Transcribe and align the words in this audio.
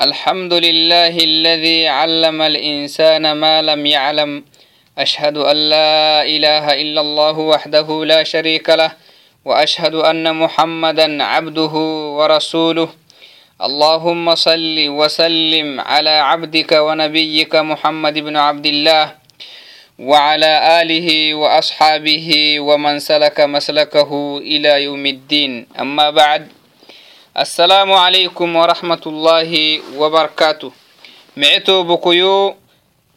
الحمد 0.00 0.52
لله 0.52 1.16
الذي 1.16 1.88
علم 1.88 2.42
الإنسان 2.42 3.32
ما 3.32 3.62
لم 3.62 3.86
يعلم 3.86 4.44
أشهد 4.98 5.36
أن 5.36 5.56
لا 5.56 6.22
إله 6.22 6.64
إلا 6.82 7.00
الله 7.00 7.38
وحده 7.38 8.04
لا 8.04 8.20
شريك 8.24 8.68
له 8.70 8.92
وأشهد 9.44 9.94
أن 9.94 10.36
محمدا 10.36 11.24
عبده 11.24 11.74
ورسوله 12.18 12.88
اللهم 13.62 14.34
صل 14.34 14.76
وسلم 14.88 15.80
على 15.80 16.10
عبدك 16.10 16.72
ونبيك 16.72 17.54
محمد 17.56 18.14
بن 18.18 18.36
عبد 18.36 18.66
الله 18.66 19.04
وعلى 19.98 20.52
آله 20.82 21.34
وأصحابه 21.34 22.28
ومن 22.60 22.98
سلك 22.98 23.40
مسلكه 23.40 24.38
إلى 24.38 24.82
يوم 24.84 25.06
الدين 25.06 25.66
أما 25.80 26.10
بعد 26.10 26.48
السلام 27.36 27.92
عليكم 27.92 28.56
ورحمة 28.56 29.04
الله 29.06 29.52
وبركاته. 30.00 30.72
معتو 31.36 31.82
بكيو 31.82 32.56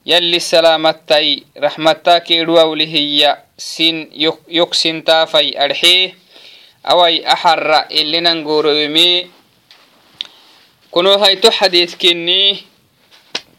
يلي 0.05 0.37
السلامتي 0.37 1.43
رحمتك 1.57 2.31
هي 2.31 3.37
سن 3.57 4.07
يكسن 4.47 5.03
تافي 5.03 5.63
أرحيه 5.65 6.15
أوي 6.85 7.27
أحر 7.27 7.87
اللي 7.91 8.19
ننقور 8.19 8.67
يمي. 8.67 9.27
كنو 10.91 11.13
هيتو 11.13 11.51
حديث 11.51 11.95
كني 11.95 12.57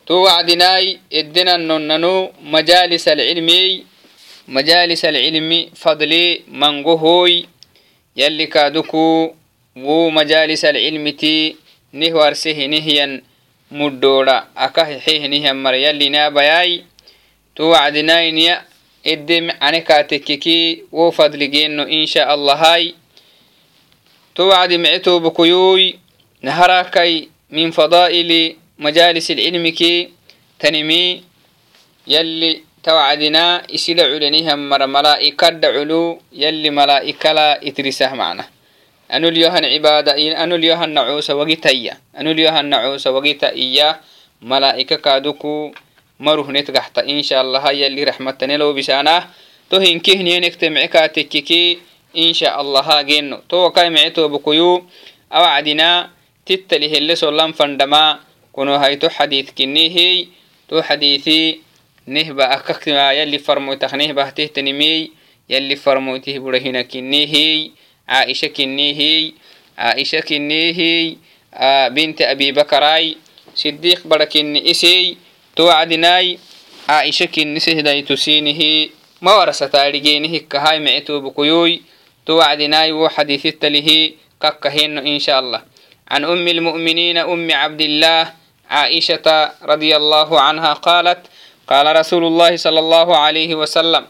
تو 0.07 0.15
وعدناي 0.15 1.01
ادنا 1.13 1.57
نننو 1.57 2.33
مجالس 2.43 3.09
العلمي. 3.09 3.85
مجالس 4.49 5.05
العلم 5.05 5.71
فضلي 5.73 6.41
منقهوي 6.49 7.49
يلي 8.17 8.47
كادوكو 8.47 9.40
wuu 9.77 10.11
majalisaalcilmitii 10.11 11.57
nih 11.93 12.15
warse 12.15 12.53
hinihyan 12.53 13.23
mudhoodha 13.71 14.47
akahexe 14.57 15.19
hinihyan 15.19 15.57
maryalinabayai 15.57 16.85
tu 17.55 17.71
wacdinainiya 17.71 18.65
edem 19.05 19.51
canekatekeki 19.51 20.85
wo 20.93 21.13
fadligeeno 21.13 21.89
insha 21.89 22.29
allahai. 22.29 22.95
To 24.35 24.49
wacdi 24.49 24.79
mece 24.79 24.99
tobukuyuy 24.99 25.99
min 27.51 27.73
fadaa'ili 27.73 28.57
majalisaalcilmiki 28.79 30.13
tanimi 30.59 31.25
yalli 32.07 32.65
tawacdinaa 32.83 33.63
isila 33.69 34.03
culenihan 34.09 34.59
mara 34.59 34.87
malaa'ikadda 34.87 35.73
culu 35.73 36.23
yalli 36.33 36.71
malaa'ikala 36.71 37.61
itrisah 37.61 38.15
macna. 38.15 38.45
Anulyohan 39.11 39.65
cibaada 39.67 40.15
anulyohan 40.15 40.91
nacuusa 40.91 41.35
wagitaya 41.37 41.97
anulyohan 42.15 42.67
nacuusa 42.67 43.11
wagita 43.11 43.53
iya 43.55 44.01
malaa'ika 44.41 44.99
kaaduku 44.99 45.75
maruhnet 46.19 46.71
gaxta 46.73 47.05
insha 47.05 47.41
allaha 47.41 47.73
yali 47.73 48.05
raxmatanelo 48.05 48.73
bisaanah 48.73 49.29
to 49.69 49.81
hinkihniyenekte 49.81 50.71
mece 50.71 50.89
kaatekkiki 50.89 51.79
insha 52.15 52.55
allaha 52.55 53.05
geno 53.05 53.43
to 53.49 53.69
wakai 53.69 53.91
mece 53.91 54.11
tobukuyu 54.11 54.85
awacdina 55.31 56.11
tittali 56.45 56.89
hele 56.89 57.17
solan 57.17 57.53
fandama 57.53 58.21
kuno 58.53 58.79
hayto 58.79 59.09
xadiid 59.09 59.55
kinihey 59.55 60.29
to 60.69 60.83
xadiisi 60.83 61.61
nehba 62.07 62.51
akakma 62.51 63.13
yali 63.15 63.39
farmoytak 63.39 63.93
nehbah 63.95 64.33
tehtanimey 64.35 65.11
yali 65.49 65.77
farmoytih 65.77 66.41
burahina 66.43 66.85
kinihey 66.85 67.71
عائشة 68.11 68.47
كنيهي 68.49 69.33
عائشة 69.79 70.21
كنيهي 70.21 71.17
بنت 71.89 72.23
أبي 72.23 72.53
بكراي 72.53 73.17
صديق 73.55 74.07
بركن 74.07 74.57
إسي 74.57 75.17
توعدناي 75.57 76.39
عائشة 76.89 77.25
كنسه 77.25 77.73
داي 77.73 78.03
تسينه 78.03 78.91
ما 79.23 79.35
ورث 79.35 79.59
تارجينه 79.63 80.39
كهاي 80.51 80.79
معتو 80.81 81.21
بكيوي 81.21 81.83
توعدناي 82.27 82.93
وحديث 82.93 83.47
التله 83.47 84.13
ككهن 84.43 84.99
إن 84.99 85.19
شاء 85.19 85.39
الله. 85.41 85.63
عن 86.11 86.25
أم 86.25 86.49
المؤمنين 86.49 87.17
أم 87.19 87.53
عبد 87.53 87.81
الله 87.81 88.33
عائشة 88.71 89.53
رضي 89.63 89.97
الله 89.97 90.41
عنها 90.41 90.73
قالت 90.73 91.19
قال 91.69 91.97
رسول 91.97 92.25
الله 92.25 92.57
صلى 92.57 92.79
الله 92.79 93.17
عليه 93.17 93.55
وسلم 93.55 94.07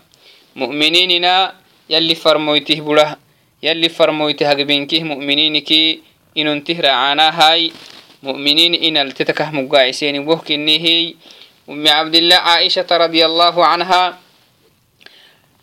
مؤمنيننا 0.57 1.53
يلي 1.91 2.15
فرمويته 2.15 2.81
بله 2.81 3.17
يلي 3.63 3.89
فرمويت 3.89 4.43
هجبينكيه 4.43 5.03
مؤمنينكي 5.03 6.01
إننته 6.39 6.81
رعاناهاي 6.81 7.73
مؤمنين 8.23 8.75
إن 8.75 8.97
التتكه 8.97 9.51
مقاعسين 9.51 10.29
وهكنيه 10.29 11.15
أم 11.69 11.89
عبد 11.89 12.15
الله 12.15 12.37
عائشة 12.37 12.87
رضي 12.91 13.25
الله 13.27 13.67
عنها. 13.67 14.19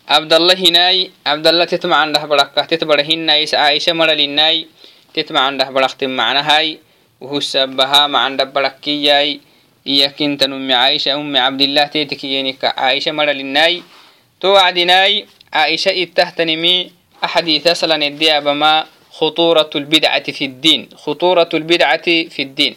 عبد 0.07 0.34
الله 0.34 0.53
هناي. 0.53 1.12
عبد 1.25 1.47
الله 1.47 1.66
تتمع 1.66 1.96
عنده 1.96 2.25
بركة 2.25 2.62
تتبر 2.62 3.02
هناي. 3.02 3.46
عائشة 3.53 3.94
مرلناي 3.94 4.68
تتمع 5.13 5.40
عنده 5.40 5.69
بركة 5.69 6.07
معنا 6.07 6.41
هاي. 6.41 6.80
وهو 7.22 7.40
سبها 7.40 8.07
مع 8.07 8.19
عنده 8.19 8.44
بركياي 8.44 9.40
إياك 9.88 10.22
انت 10.22 10.44
أم 10.44 10.72
عائشة. 10.72 11.13
أم 11.13 11.38
عبد 11.38 11.62
الله 11.62 11.86
تيتكيينك. 11.88 12.66
عائشة 12.66 13.12
مرلناي 13.12 13.84
توعدناي 14.41 15.25
عائشة 15.53 16.03
إتهتنمي. 16.03 16.97
أحاديث 17.24 17.68
أصلا 17.68 18.08
الديابة 18.08 18.54
ما 18.54 18.86
خطورة 19.12 19.70
البدعة 19.76 20.32
في 20.32 20.46
الدين. 20.46 20.90
خطورة 20.96 21.50
البدعة 21.54 22.06
في 22.06 22.42
الدين. 22.42 22.76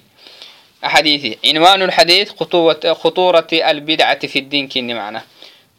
أحاديثي 0.85 1.39
عنوان 1.45 1.83
الحديث 1.83 2.31
خطوة 2.31 2.81
خطورة 2.93 3.47
البدعة 3.53 4.27
في 4.27 4.39
الدين 4.39 4.69
كني 4.69 4.95
معنا. 4.95 5.23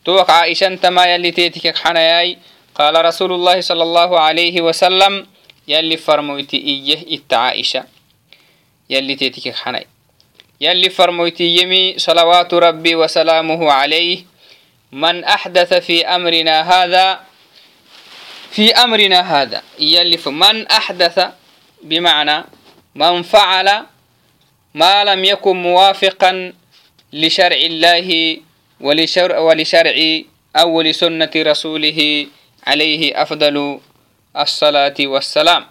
توقع 0.06 0.34
عائشة 0.34 0.68
أنت 0.68 0.86
ما 0.86 1.06
يلي 1.06 1.32
تيتك 1.32 1.78
حناياي. 1.78 2.38
قال 2.76 3.06
رسول 3.06 3.32
الله 3.32 3.62
صلى 3.62 3.84
الله 3.84 4.20
عليه 4.20 4.62
وسلم 4.62 5.28
يلي 5.68 5.98
فرمويتي 5.98 6.58
إيه 6.58 7.18
إت 7.18 7.34
عائشة. 7.34 7.84
يلي 8.90 9.16
تيتك 9.16 9.56
حناي 9.56 9.88
يلي 10.62 10.90
فرمويتي 10.90 11.44
يمي 11.44 11.98
صلوات 11.98 12.54
ربي 12.54 12.96
وسلامه 12.96 13.72
عليه. 13.72 14.26
من 14.92 15.24
أحدث 15.24 15.74
في 15.74 16.08
أمرنا 16.08 16.62
هذا 16.62 17.31
في 18.52 18.72
أمرنا 18.72 19.20
هذا 19.42 19.62
يلف 19.80 20.28
من 20.28 20.68
أحدث 20.68 21.20
بمعنى 21.84 22.44
من 22.96 23.22
فعل 23.22 23.86
ما 24.74 25.04
لم 25.04 25.24
يكن 25.24 25.56
موافقا 25.62 26.54
لشرع 27.14 27.56
الله 27.56 28.38
ولشرع, 28.80 29.40
ولشرع 29.40 30.22
أو 30.56 30.82
لسنة 30.82 31.32
رسوله 31.36 32.28
عليه 32.68 33.22
أفضل 33.22 33.80
الصلاة 34.38 34.94
والسلام. 35.00 35.66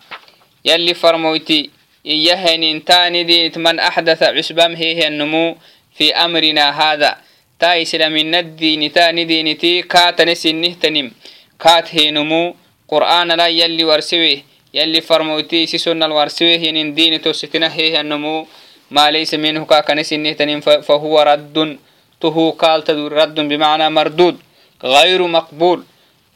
يلي 0.65 0.95
فرموتي 0.95 1.71
إيهن 2.07 2.85
تاني 2.85 3.25
دينت 3.25 3.59
من 3.59 3.79
أحدث 3.79 4.23
عسبام 4.23 4.73
هي 4.75 5.09
النمو 5.09 5.57
في 5.95 6.15
أمرنا 6.15 6.67
هذا. 6.81 7.17
تايسل 7.59 8.11
من 8.11 8.35
الدين 8.35 8.93
تاني 8.93 9.25
دينتي 9.25 9.83
كاتنس 9.83 10.47
النهتنم 10.47 11.13
كات 11.61 11.95
هي 11.95 12.11
نمو 12.11 12.55
قرآن 12.91 13.29
لا 13.41 13.47
يلي 13.47 13.85
ورسويه 13.85 14.39
يلي 14.75 15.01
فرموتي 15.01 15.67
سسن 15.67 16.03
الورسويه 16.03 16.59
ين 16.67 16.95
دين 16.95 17.21
هي 17.55 18.01
النمو 18.01 18.47
ما 18.91 19.11
ليس 19.11 19.35
منه 19.35 19.65
كاكنس 19.65 20.13
النهتنين 20.13 20.61
فهو 20.61 21.15
رد 21.31 21.79
تهو 22.21 22.51
قال 22.51 22.85
تدور 22.85 23.13
رد 23.13 23.39
بمعنى 23.51 23.91
مردود 23.91 24.37
غير 24.85 25.21
مقبول 25.27 25.85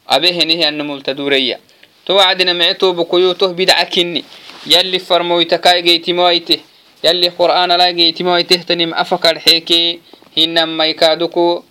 أبيه 0.09 0.37
نهي 0.49 0.69
النمو 0.69 0.99
تدورية 0.99 1.59
توعدنا 2.05 2.53
معتو 2.53 2.91
بقيوته 2.91 3.51
بدعكني 3.59 4.23
يلي 4.67 4.99
فرمويتكاي 4.99 5.81
جيتمويته 5.81 6.59
يلي 7.03 7.27
قرآن 7.39 7.71
لا 7.71 7.91
جيتمويته 7.91 8.55
تنم 8.55 8.93
أفكر 8.93 9.39
حيكي 9.39 9.99
هنما 10.37 10.85
يكادوكو 10.85 11.63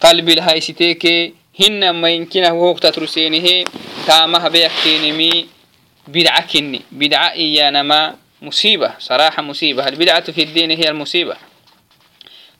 قلبي 0.00 0.32
الهايستيكي 0.32 1.34
هنما 1.60 2.08
يمكنه 2.10 2.52
وقت 2.52 2.86
ترسينه 2.86 3.64
تامه 4.06 4.48
بيكينمي 4.48 5.46
بدعة 6.08 6.46
كني 6.52 6.80
بدعة 6.92 7.32
إيانما 7.32 8.16
مصيبة 8.42 8.94
صراحة 8.98 9.42
مصيبة 9.42 9.88
البدعة 9.88 10.32
في 10.32 10.42
الدين 10.42 10.70
هي 10.70 10.88
المصيبة 10.88 11.36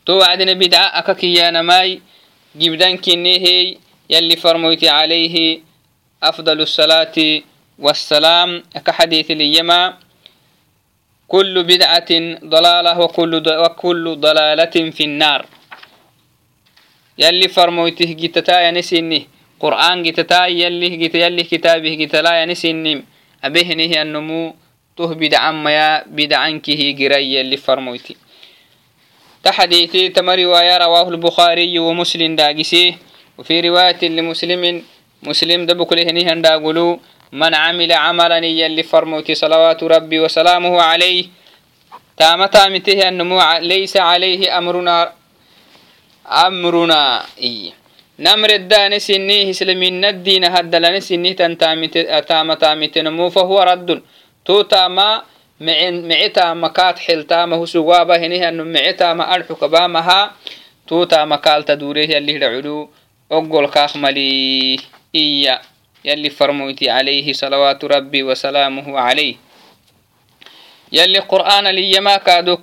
تو 0.05 0.21
عدنا 0.21 0.53
بدعة 0.53 0.99
أكك 0.99 1.23
إيانماي 1.23 2.01
جبدان 2.55 2.97
كني 2.97 3.39
هي 3.47 3.77
يلي 4.09 4.35
فرميت 4.35 4.83
عليه 4.83 5.59
أفضل 6.23 6.61
الصلاة 6.61 7.41
والسلام 7.79 8.63
أكحديث 8.75 9.31
اليما 9.31 9.97
كل 11.27 11.63
بدعة 11.63 12.11
ضلالة 12.45 12.99
وكل 12.99 13.43
وكل 13.47 14.15
ضلالة 14.15 14.91
في 14.91 15.03
النار 15.03 15.45
يلي 17.17 17.47
فرمويته 17.47 18.11
جتتا 18.13 18.67
ينسيني 18.67 19.27
قرآن 19.59 20.03
جتتا 20.03 20.45
يلي 20.45 20.89
جت 20.89 21.15
يلي 21.15 21.43
كتابه 21.43 21.93
جتلا 22.01 22.43
ينسيني 22.43 23.03
أبهنه 23.43 24.01
النمو. 24.01 24.55
توه 24.97 25.13
بدعان 25.13 25.63
ميا 25.63 26.07
بدعان 26.07 26.59
كيه 26.59 26.95
جري 26.95 27.41
اللي 27.41 27.57
فرمويتي 27.57 28.15
تحديثي 29.43 30.09
تم 30.09 30.29
رواية 30.29 30.77
رواه 30.77 31.09
البخاري 31.09 31.79
ومسلم 31.79 32.35
داقسيه 32.35 32.97
وفي 33.37 33.59
رواية 33.59 34.01
لمسلم 34.07 34.83
مسلم 35.23 35.65
دبك 35.65 35.93
لهني 35.93 36.41
داقلو. 36.41 36.99
من 37.31 37.55
عمل 37.55 37.91
عملا 37.91 38.37
يلي 38.37 38.83
فرموتي 38.83 39.35
صلوات 39.35 39.83
ربي 39.83 40.19
وسلامه 40.19 40.81
عليه. 40.81 41.25
تام 42.17 42.45
تامته 42.45 43.09
النمو 43.09 43.39
ليس 43.59 43.97
عليه 43.97 44.57
أمرنا 44.57 45.13
أمرنا 46.25 47.21
إيه 47.37 47.71
نمر 48.19 48.49
الدان 48.49 48.99
سنيه 48.99 49.51
سلمين 49.51 50.05
الدين 50.05 50.45
هدلن 50.45 50.99
سنيه 50.99 51.33
تام 52.27 52.53
تامت 52.53 52.97
نمو 52.97 53.29
فهو 53.29 53.59
رد. 53.61 54.01
تو 54.45 54.61
تاما 54.61 55.21
معتا 55.61 56.53
مكات 56.53 56.99
حلتا 56.99 57.45
هو 57.45 57.65
سوابا 57.65 58.17
هنيه 58.17 58.49
أنه 58.49 58.63
معتا 58.63 59.13
ما 59.13 59.35
أرحك 59.35 59.63
بامها. 59.63 60.31
تو 60.87 61.03
تاما 61.03 61.35
كال 61.35 61.65
تدوريه 61.65 62.17
اللي 62.17 62.35
العلو 62.37 62.89
أقول 63.31 63.67
كاخ 63.67 63.97
ملي 63.97 64.77
إيا. 65.15 65.61
يلي 66.05 66.29
فرموتي 66.29 66.89
عليه 66.89 67.33
صلوات 67.33 67.85
ربي 67.85 68.23
وسلامه 68.23 68.99
عليه. 68.99 69.35
يلي 70.91 71.19
قرآن 71.19 71.67
لي 71.67 71.99
ما 71.99 72.17
كادك 72.17 72.59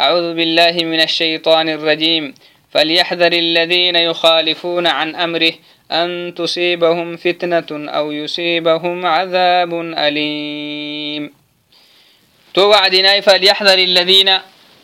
أعوذ 0.00 0.34
بالله 0.34 0.72
من 0.84 1.00
الشيطان 1.00 1.68
الرجيم. 1.68 2.34
فليحذر 2.71 3.33
الذين 3.33 3.95
يخالفون 3.95 4.87
عن 4.87 5.15
أمره 5.15 5.53
أن 5.91 6.33
تصيبهم 6.37 7.17
فتنة 7.17 7.67
أو 7.71 8.11
يصيبهم 8.11 9.05
عذاب 9.05 9.73
أليم 9.81 11.33
توعدنا 12.53 13.21
فليحذر 13.21 13.79
الذين 13.79 14.37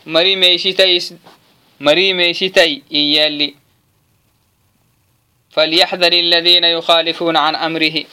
مري 0.06 0.36
ميشتي 0.36 1.16
مري 1.80 2.14
ميشتي 2.14 2.82
إيالي 2.92 3.54
فليحذر 5.50 6.14
الذين 6.14 6.64
يخالفون 6.64 7.38
عن 7.38 7.56
أمره 7.56 8.04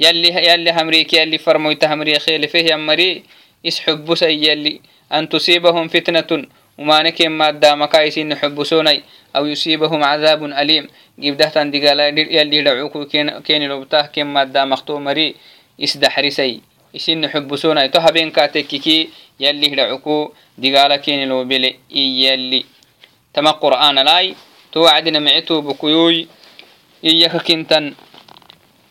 يلي 0.00 0.28
يلي 0.28 0.70
همريك 0.72 1.14
يلي 1.14 1.38
فرمويت 1.38 1.84
همري 1.84 2.18
خيل 2.18 2.48
فيه 2.48 2.74
أمري 2.74 3.22
يسحب 3.64 4.16
يلي 4.22 4.80
أن 5.12 5.28
تصيبهم 5.28 5.88
فتنة 5.88 6.46
وما 6.78 7.02
نكيم 7.02 7.38
ما 7.38 7.50
دام 7.50 7.84
كايسين 7.84 8.34
حبسوني 8.34 9.02
aw 9.33 9.43
yusiibahum 9.45 10.01
cadaabun 10.01 10.53
aliim 10.53 10.87
gibdahtan 11.19 11.71
digalay 11.71 12.11
dhir 12.11 12.27
yali 12.31 12.61
dhacuku 12.63 13.05
keeni 13.43 13.67
lobtah 13.67 14.09
ken 14.11 14.27
madda 14.27 14.65
maqto 14.65 14.99
mari 14.99 15.35
isdaxrisay 15.77 16.61
isina 16.93 17.27
xubbusonay 17.29 17.89
to 17.93 17.99
habeenkaa 18.01 18.47
tekkiki 18.49 19.09
yali 19.39 19.69
dhacuku 19.75 20.33
digala 20.57 20.97
keeni 20.97 21.25
lobele 21.25 21.79
iyali 21.89 22.65
tama 23.33 23.53
qur'aana 23.61 24.03
laay 24.03 24.33
to 24.71 24.81
wacdina 24.81 25.19
mecetubukuyoy 25.19 26.25
iyaka 27.03 27.39
kintan 27.39 27.95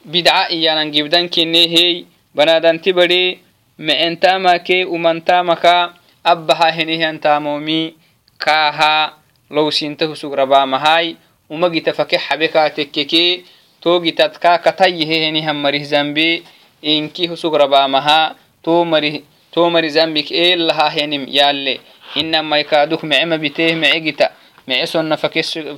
bidca 0.04 0.48
iyanan 0.50 0.90
gibdan 0.94 1.28
kinehey 1.28 2.06
banadanti 2.34 2.92
bade 2.92 3.38
mecentamake 3.78 4.84
umantamaka 4.84 5.94
abbaha 6.24 6.70
henehiantamomi 6.70 7.94
kaaha 8.38 9.12
لو 9.50 9.70
سينته 9.70 10.14
سقربا 10.14 10.64
مهاي 10.64 11.16
ومجي 11.50 11.80
تفكح 11.80 12.20
حبكا 12.20 12.68
تككي 12.68 13.44
توجي 13.82 14.10
تتكا 14.10 14.56
كتيه 14.56 15.28
هنيه 15.28 15.52
مريه 15.52 15.82
زنبي 15.82 16.42
إنكي 16.84 17.36
سقربا 17.36 17.86
مها 17.86 18.36
تو 18.64 18.84
مريه 18.84 19.20
تو 19.52 19.68
مري 19.68 19.88
زنبك 19.88 20.32
إيه 20.32 20.54
لها 20.54 20.88
هنم 20.88 21.26
يالي 21.28 21.80
إنما 22.16 22.58
يكادوك 22.58 23.04
معما 23.04 23.36
بتيه 23.36 23.74
معجتا 23.74 24.28
معسون 24.68 25.16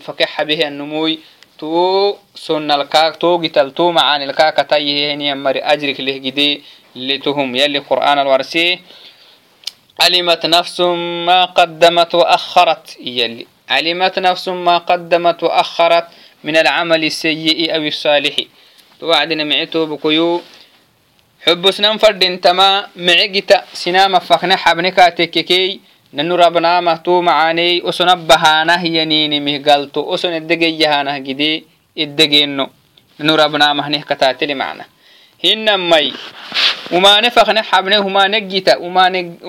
فكح 0.07 0.43
به 0.43 0.69
النموي 0.69 1.19
تو 1.59 2.15
سن 2.35 2.71
الكاك 2.71 3.17
تو 3.17 3.37
قتل 3.43 3.71
تو 3.71 3.93
معاني 3.93 4.25
الكاك 4.25 4.67
تايه 4.71 5.15
هني 5.15 5.35
مري 5.35 5.61
أجرك 5.61 6.01
له 6.01 6.17
جدي 6.17 6.63
لتهم 6.97 7.57
يلي 7.57 7.79
قرآن 7.79 8.19
الورسي 8.19 8.79
علمت 10.01 10.47
نفس 10.47 10.81
ما 11.27 11.45
قدمت 11.45 12.15
وأخرت 12.15 12.97
يلي 13.01 13.47
علمت 13.71 14.19
نفس 14.19 14.49
ما 14.49 14.79
قدمت 14.79 15.43
وأخرت 15.43 16.07
من 16.45 16.57
العمل 16.57 17.05
السيء 17.05 17.75
أو 17.75 17.83
الصالح 17.83 18.37
توعدنا 19.01 19.45
معتو 19.45 19.87
بكيو 19.87 20.43
حب 21.45 21.71
سنان 21.71 21.99
فرد 21.99 22.25
انتما 22.25 22.87
معجتا 22.97 23.65
سنام 23.73 24.19
فخنا 24.19 24.57
حبنكا 24.57 25.09
تككي 25.09 25.81
nanu 26.11 26.35
rabnamah 26.35 26.99
tu 27.07 27.23
macaaney 27.23 27.79
oson 27.87 28.11
abbahaanah 28.11 28.83
yaninimih 28.83 29.63
galto 29.63 30.03
oson 30.03 30.35
edegeyahanah 30.43 31.15
gide 31.23 31.63
edegeno 31.95 32.67
nanu 33.19 33.33
rabnamah 33.39 33.87
kataateli 34.03 34.59
macna 34.59 34.91
hinamai 35.39 36.11
umane 36.11 36.80
fakne 36.91 37.63
xabne 37.63 37.97
humanegita 37.97 38.79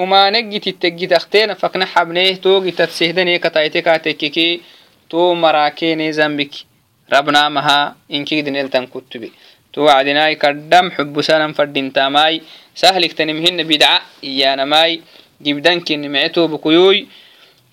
umanegititegitakteena 0.04 1.56
fakne 1.56 1.86
xabne 1.86 2.38
togitat 2.38 2.90
sehdane 2.90 3.40
kataite 3.40 3.82
katekeke 3.82 4.62
to 5.10 5.36
marakene 5.36 6.12
zambik 6.14 6.66
rabnamaha 7.10 7.96
inkigdineltan 8.10 8.88
kutube 8.88 9.32
to 9.72 9.84
wacdinai 9.84 10.36
kaddam 10.38 10.92
xubusanan 10.92 11.54
fadintamai 11.54 12.42
sahliktanimhina 12.76 13.64
bidca 13.64 14.02
iyanamai 14.22 15.02
gibdankini 15.44 16.10
mece 16.10 16.48
bukuyuy 16.48 17.08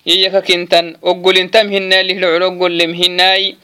iyaka 0.06 0.42
kintan 0.42 0.96
oggolintam 1.02 1.68
hinalih 1.70 2.18
locol 2.18 2.42
oggolem 2.42 2.94
hinai 2.94 3.56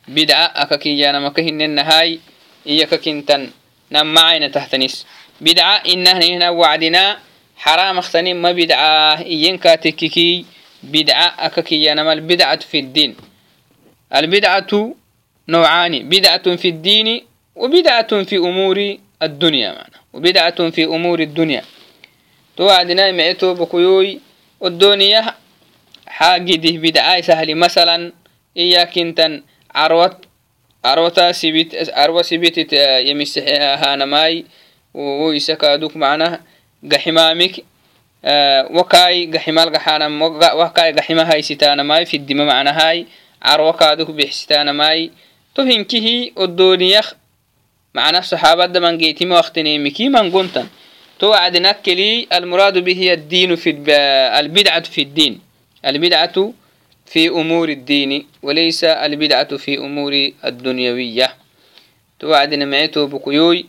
bidca 0.07 0.55
akakiyyanamaka 0.55 1.41
hinenahai 1.41 2.19
iyakakintan 2.65 3.51
namacayna 3.91 4.49
tahtanis. 4.49 5.05
Bidca 5.41 5.83
inahnaihna 5.83 6.51
wacdina 6.51 7.19
xaraamaktani 7.63 8.33
ma 8.33 8.53
bidcaah 8.53 9.21
iyenkatekikiy 9.27 10.45
bidca 10.83 11.37
akakiyanama 11.37 12.11
albidcatu 12.11 12.67
fi 12.67 12.81
ddiin 12.81 13.15
albidcatu 14.09 14.97
nowcaani 15.47 16.03
bidcatun 16.03 16.57
fi 16.57 16.71
ddiini 16.71 17.23
wabidcatun 17.55 18.25
fi 18.25 18.37
umuuri 18.37 18.99
addunya 19.19 19.73
mana 19.73 19.97
wabidcatun 20.13 20.71
fi 20.71 20.85
umuuri 20.85 21.23
addunya. 21.23 21.63
To 22.55 22.65
wacdina 22.65 23.11
mecetobakuyoy 23.11 24.19
odoniyah 24.59 25.35
xaagidih 26.17 26.79
bidcai 26.79 27.23
sahli 27.23 27.55
masalan 27.55 28.11
iyakintan 28.55 29.43
arwa 29.73 30.09
sibitit 32.23 32.71
yemisexe 33.07 33.55
ahanamai 33.75 34.45
wo 34.93 35.33
isakaduk 35.33 35.95
manah 35.95 36.39
gaximamik 36.83 37.63
wakai 38.77 39.27
gaximal 39.27 39.69
gaxanam 39.75 40.21
wakai 40.61 40.93
gaximahaisitanamai 40.93 42.05
fidima 42.05 42.45
macnahai 42.45 43.07
carwa 43.41 43.73
kaduk 43.73 44.09
bixsitanamai 44.17 45.11
to 45.55 45.61
hinkihi 45.63 46.33
odoniyah 46.35 47.07
macnah 47.93 48.23
saxaabada 48.23 48.79
mangeetima 48.79 49.35
waktineemiki 49.41 50.09
mangontan 50.09 50.67
to 51.19 51.29
wacdinakkelii 51.29 52.27
almuraadu 52.29 52.81
bihi 52.81 53.09
addiinu 53.15 53.55
albidcatu 54.39 54.89
fi 54.91 55.05
ddiin 55.05 55.35
albidcatu 55.83 56.55
في 57.13 57.29
أمور 57.29 57.69
الدين 57.69 58.25
وليس 58.41 58.83
البدعة 58.83 59.51
في 59.57 59.77
أمور 59.77 60.13
الدنيوية. 60.45 61.29
تو 62.19 62.33
عدنا 62.33 62.65
معيتو 62.65 63.05
بكيوي 63.05 63.65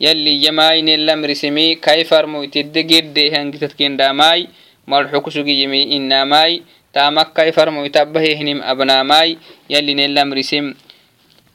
يلي 0.00 0.44
يماين 0.48 0.88
الأمر 0.88 1.32
سمي 1.32 1.74
كيف 1.74 2.10
رمويت 2.12 2.56
الدقير 2.56 3.04
هنجتت 3.36 3.72
كين 3.76 3.96
داماي 4.00 4.48
مرحوك 4.88 5.28
سوغي 5.28 5.62
يمي 5.62 5.96
إنا 5.96 6.24
ماي 6.24 6.62
تامك 6.94 7.28
كيف 7.36 7.58
رمويت 7.58 7.96
أبهي 7.96 8.40
أبنا 8.70 9.02
ماي 9.02 9.36
يلي 9.70 9.94
نلأمر 9.94 10.40
سم. 10.40 10.74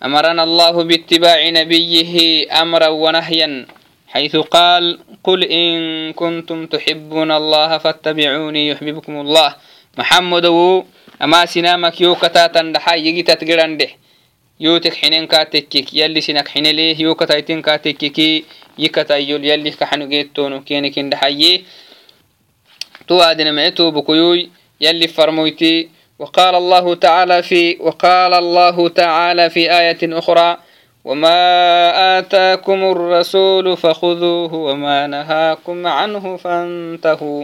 أمرنا 0.05 0.43
الله 0.43 0.75
باتباع 0.83 1.49
نبيه 1.49 2.13
أمرا 2.61 2.87
ونهيا 2.87 3.49
حيث 4.13 4.35
قال 4.35 4.99
قل 5.23 5.43
إن 5.43 5.71
كنتم 6.13 6.65
تحبون 6.65 7.31
الله 7.31 7.77
فاتبعوني 7.77 8.67
يحببكم 8.67 9.15
الله. 9.21 9.49
محمد 9.97 10.45
و 10.45 10.83
أما 11.23 11.45
سنامك 11.45 12.01
يو 12.01 12.15
كتاتا 12.15 12.61
دحا 12.61 12.95
يجي 12.95 13.23
تتقران 13.23 13.77
ده 13.77 13.87
يوتك 14.59 14.93
حنين 14.93 15.27
كاتكك 15.27 15.93
يلي 15.93 16.21
سنك 16.21 16.47
حين 16.47 16.67
ليه 16.67 17.01
يو 17.01 17.15
كتايتين 17.15 17.61
يكتا 18.79 19.15
يول 19.15 19.45
يلي 19.45 19.71
كحنو 19.71 20.07
جيتونو 20.07 20.61
كينك 20.61 20.99
دحايي 20.99 21.63
تو 23.07 23.19
آدنا 23.19 23.51
معتو 23.51 23.91
بكيوي. 23.91 24.49
يلي 24.81 25.07
فرمويتي. 25.07 25.89
وقال 26.19 26.55
الله 26.55 26.95
تعالى 26.95 27.43
في 27.43 27.77
وقال 27.79 28.33
الله 28.33 28.89
تعالى 28.89 29.49
في 29.49 29.71
آية 29.79 29.97
أخرى. 30.03 30.57
وما 31.05 32.19
آتاكم 32.19 32.83
الرسول 32.83 33.77
فخذوه 33.77 34.53
وما 34.53 35.07
نهاكم 35.07 35.87
عنه 35.87 36.37
فانتهوا. 36.37 37.43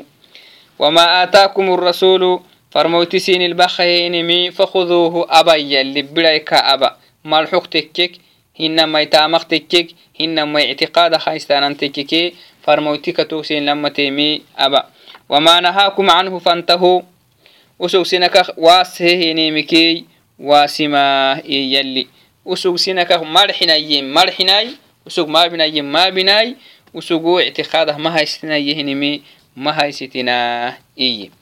وما 0.79 1.23
آتاكم 1.23 1.73
الرسول 1.73 2.39
فرموتي 2.77 3.19
سين 3.19 3.41
البخينمي 3.41 4.51
فخذوه 4.51 5.27
أبا 5.29 5.55
يلي 5.55 6.01
بريك 6.01 6.53
أبا. 6.53 6.97
مالحوق 7.25 7.65
تكك 7.65 8.11
هنما 8.59 9.01
يتامق 9.01 9.43
تكك 9.43 9.87
هنما 10.19 10.61
اعتقاد 10.61 11.17
خايستان 11.17 11.77
تككي 11.77 12.33
فرموتي 12.63 13.11
كتوسين 13.11 13.65
لما 13.65 13.89
تيمي 13.89 14.41
أبا. 14.57 14.83
وما 15.29 15.59
نهاكم 15.59 16.09
عنه 16.09 16.39
فانتهوا. 16.39 17.01
وسوق 17.79 18.03
سنك 18.03 18.45
واسه 18.57 19.33
نيمكي 19.33 20.05
واسما 20.39 21.41
يلي. 21.45 22.07
وسوق 22.45 22.75
سنك 22.75 23.11
مرحناي 23.13 24.67
وسوق 25.05 25.27
ما 25.27 25.47
بناي 25.47 25.81
ما 25.81 26.09
بناي. 26.09 26.55
وسوق 26.93 27.41
اعتقاده 27.41 27.97
ما 27.97 28.19
هيستنا 28.19 28.57
يهنمي 28.57 29.21
ما 29.55 29.83
هيستنا 29.83 30.77
إيه 30.97 31.36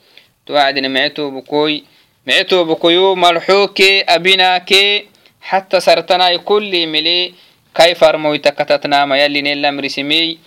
duwacdini 0.47 0.89
micetobokoy 0.89 1.81
micetobokoyo 2.25 3.15
malxoke 3.15 4.03
abinake 4.07 5.07
xata 5.49 5.81
sartanai 5.81 6.39
kulli 6.39 6.87
mile 6.87 7.33
kai 7.73 7.95
farmoyta 7.95 8.51
katatnama 8.51 9.17
yallinelamrisimey 9.17 10.37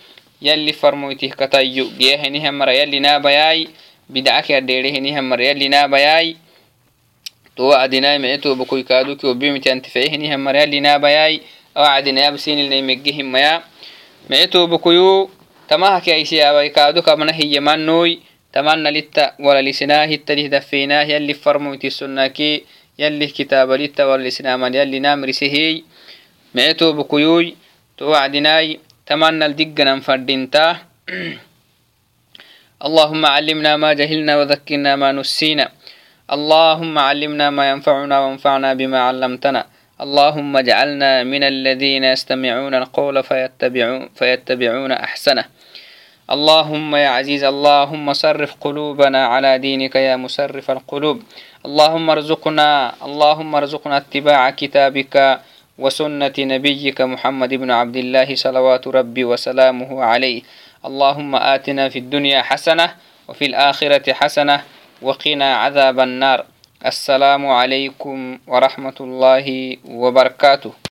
yalli 0.41 0.73
farmoytih 0.73 1.31
katayyo 1.35 1.85
giyahinihamara 1.97 2.73
yallinabayai 2.73 3.69
bidcaki 4.09 4.55
adherehinihamara 4.55 5.43
yallinabayai 5.45 6.37
duwacdinai 7.57 8.19
micetobokoy 8.19 8.83
kaadukio 8.83 9.33
bimitiantifehinihamara 9.33 10.59
yallinabayai 10.59 11.41
awacdinai 11.75 12.23
absinilnaimeggehimaya 12.23 13.61
micetobokoyo 14.29 15.29
tamahaki 15.67 16.11
aisiyabai 16.11 16.69
kaadu 16.69 17.03
kabna 17.03 17.31
hiyamannoi 17.31 18.21
يلي 18.55 18.61
من 18.61 18.73
تمنى 18.73 18.89
لتا 18.91 19.33
ولا 19.39 19.61
لسناه 19.61 20.05
التليه 20.05 20.47
دفيناه 20.47 21.03
يلي 21.03 21.33
فرموتي 21.33 21.87
السناكي 21.87 22.63
يلي 22.99 23.27
كتاب 23.27 23.71
لتا 23.71 24.05
ولا 24.05 24.27
لسناه 24.27 24.67
يلي 24.67 24.99
نامري 24.99 25.31
سهي 25.31 25.83
معتو 26.55 26.93
بكيوي 26.93 27.55
توعدناي 27.97 28.79
تمنى 29.05 29.45
الدقنا 29.45 29.99
فردينتا 29.99 30.77
اللهم 32.79 33.25
علمنا 33.25 33.77
ما 33.77 33.93
جهلنا 33.93 34.37
وذكرنا 34.37 34.95
ما 34.95 35.11
نسينا. 35.11 35.71
اللهم 36.31 36.97
علمنا 36.97 37.49
ما 37.49 37.69
ينفعنا 37.69 38.19
وانفعنا 38.19 38.73
بما 38.73 38.99
علمتنا. 38.99 39.65
اللهم 40.01 40.57
اجعلنا 40.57 41.23
من 41.23 41.43
الذين 41.43 42.03
يستمعون 42.03 42.73
القول 42.75 43.23
فيتبعون, 43.23 44.09
فيتبعون 44.15 44.91
أحسنه. 44.91 45.45
اللهم 46.29 46.95
يا 46.95 47.09
عزيز 47.09 47.43
اللهم 47.43 48.13
صرف 48.13 48.55
قلوبنا 48.61 49.25
على 49.25 49.57
دينك 49.57 49.95
يا 49.95 50.15
مسرف 50.15 50.71
القلوب. 50.71 51.21
اللهم 51.65 52.09
ارزقنا 52.09 52.93
اللهم 53.01 53.55
ارزقنا 53.55 53.97
اتباع 53.97 54.49
كتابك 54.49 55.39
وسنة 55.77 56.37
نبيك 56.39 57.01
محمد 57.01 57.53
بن 57.53 57.71
عبد 57.71 57.97
الله 57.97 58.35
صلوات 58.35 58.87
ربي 58.87 59.23
وسلامه 59.25 60.03
عليه. 60.03 60.41
اللهم 60.85 61.35
آتنا 61.35 61.89
في 61.89 61.99
الدنيا 61.99 62.41
حسنة 62.41 62.93
وفي 63.27 63.45
الآخرة 63.45 64.13
حسنة 64.13 64.61
وقنا 65.01 65.55
عذاب 65.55 65.99
النار. 65.99 66.45
السلام 66.85 67.47
عليكم 67.47 68.37
ورحمة 68.47 68.97
الله 69.01 69.77
وبركاته. 69.85 70.88